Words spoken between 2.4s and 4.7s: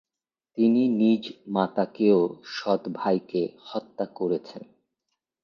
সৎভাইকে হত্যা করেছেন।